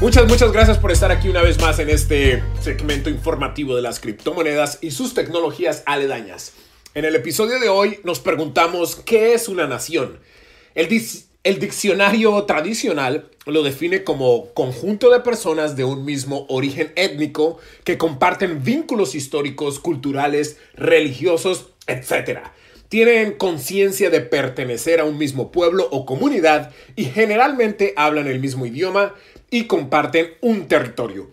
[0.00, 4.00] Muchas, muchas gracias por estar aquí una vez más en este segmento informativo de las
[4.00, 6.54] criptomonedas y sus tecnologías aledañas.
[6.94, 10.18] En el episodio de hoy nos preguntamos qué es una nación.
[10.74, 10.88] El,
[11.44, 17.98] el diccionario tradicional lo define como conjunto de personas de un mismo origen étnico que
[17.98, 22.40] comparten vínculos históricos, culturales, religiosos, etc.
[22.90, 28.66] Tienen conciencia de pertenecer a un mismo pueblo o comunidad y generalmente hablan el mismo
[28.66, 29.14] idioma
[29.48, 31.30] y comparten un territorio.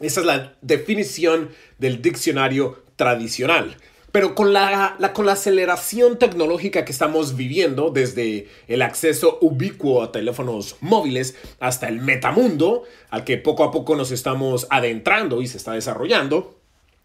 [0.00, 3.76] Esa es la definición del diccionario tradicional.
[4.10, 10.10] Pero con la, con la aceleración tecnológica que estamos viviendo, desde el acceso ubicuo a
[10.10, 15.58] teléfonos móviles hasta el metamundo, al que poco a poco nos estamos adentrando y se
[15.58, 16.57] está desarrollando,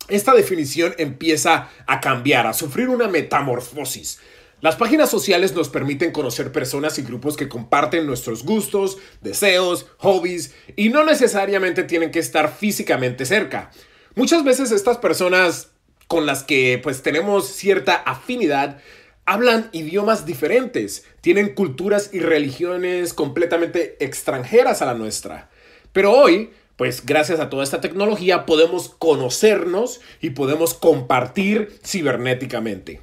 [0.07, 4.19] esta definición empieza a cambiar, a sufrir una metamorfosis.
[4.61, 10.55] Las páginas sociales nos permiten conocer personas y grupos que comparten nuestros gustos, deseos, hobbies
[10.77, 13.71] y no necesariamente tienen que estar físicamente cerca.
[14.15, 15.71] Muchas veces estas personas
[16.07, 18.79] con las que pues tenemos cierta afinidad
[19.25, 25.49] hablan idiomas diferentes, tienen culturas y religiones completamente extranjeras a la nuestra.
[25.91, 33.01] Pero hoy, pues gracias a toda esta tecnología podemos conocernos y podemos compartir cibernéticamente.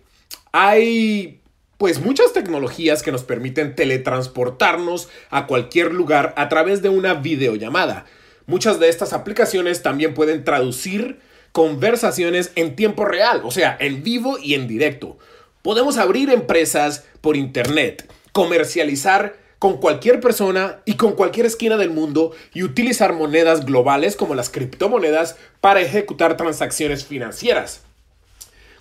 [0.52, 1.40] Hay
[1.78, 8.04] pues muchas tecnologías que nos permiten teletransportarnos a cualquier lugar a través de una videollamada.
[8.46, 11.20] Muchas de estas aplicaciones también pueden traducir
[11.52, 15.16] conversaciones en tiempo real, o sea, en vivo y en directo.
[15.62, 22.32] Podemos abrir empresas por internet, comercializar con cualquier persona y con cualquier esquina del mundo
[22.54, 27.82] y utilizar monedas globales como las criptomonedas para ejecutar transacciones financieras.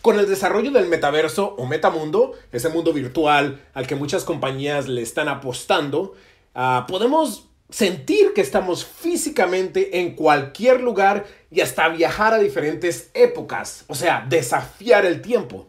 [0.01, 5.01] Con el desarrollo del metaverso o metamundo, ese mundo virtual al que muchas compañías le
[5.01, 6.15] están apostando,
[6.55, 13.83] ah, podemos sentir que estamos físicamente en cualquier lugar y hasta viajar a diferentes épocas,
[13.87, 15.67] o sea, desafiar el tiempo.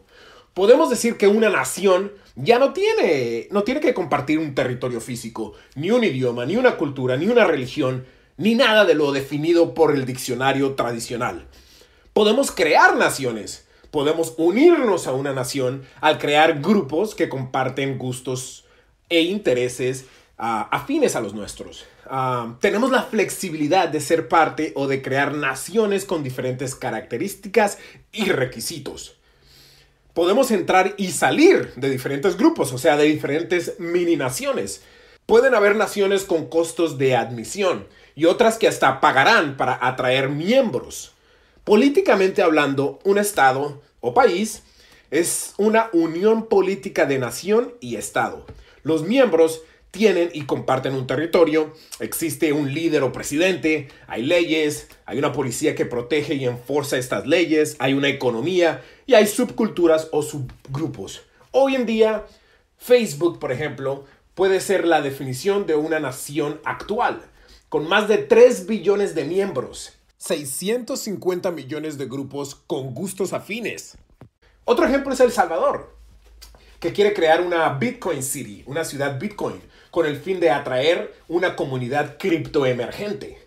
[0.53, 5.53] Podemos decir que una nación ya no tiene, no tiene que compartir un territorio físico,
[5.75, 8.05] ni un idioma, ni una cultura, ni una religión,
[8.37, 11.47] ni nada de lo definido por el diccionario tradicional.
[12.13, 18.65] Podemos crear naciones, podemos unirnos a una nación al crear grupos que comparten gustos
[19.09, 20.05] e intereses
[20.37, 21.85] ah, afines a los nuestros.
[22.05, 27.77] Ah, tenemos la flexibilidad de ser parte o de crear naciones con diferentes características
[28.11, 29.20] y requisitos.
[30.13, 34.81] Podemos entrar y salir de diferentes grupos, o sea, de diferentes mini naciones.
[35.25, 41.13] Pueden haber naciones con costos de admisión y otras que hasta pagarán para atraer miembros.
[41.63, 44.63] Políticamente hablando, un Estado o país
[45.11, 48.45] es una unión política de nación y Estado.
[48.83, 49.61] Los miembros
[49.91, 55.75] tienen y comparten un territorio, existe un líder o presidente, hay leyes, hay una policía
[55.75, 61.21] que protege y enforza estas leyes, hay una economía y hay subculturas o subgrupos.
[61.51, 62.25] Hoy en día,
[62.77, 67.21] Facebook, por ejemplo, puede ser la definición de una nación actual,
[67.69, 73.97] con más de 3 billones de miembros 650 millones de grupos con gustos afines.
[74.65, 75.95] Otro ejemplo es El Salvador,
[76.81, 79.61] que quiere crear una Bitcoin City, una ciudad Bitcoin,
[79.91, 83.37] con el fin de atraer una comunidad criptoemergente.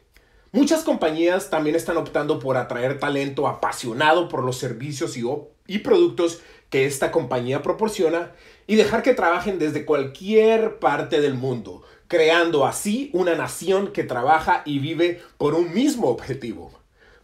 [0.53, 5.25] Muchas compañías también están optando por atraer talento apasionado por los servicios y,
[5.67, 8.31] y productos que esta compañía proporciona
[8.69, 14.63] y dejar que trabajen desde cualquier parte del mundo, creando así una nación que trabaja
[14.65, 16.71] y vive por un mismo objetivo.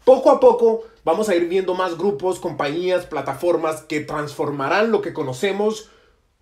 [0.04, 5.12] Poco a poco vamos a ir viendo más grupos, compañías, plataformas que transformarán lo que
[5.12, 5.88] conocemos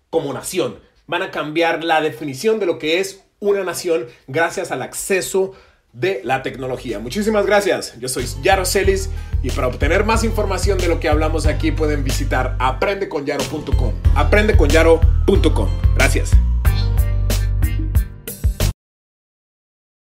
[0.09, 0.79] como nación.
[1.07, 5.53] Van a cambiar la definición de lo que es una nación gracias al acceso
[5.93, 6.99] de la tecnología.
[6.99, 7.99] Muchísimas gracias.
[7.99, 9.09] Yo soy Yaro Celis
[9.41, 13.93] y para obtener más información de lo que hablamos aquí pueden visitar aprendeconyaro.com.
[14.15, 15.69] Aprendeconyaro.com.
[15.95, 16.31] Gracias.